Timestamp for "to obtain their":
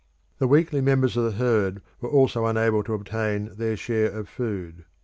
2.85-3.77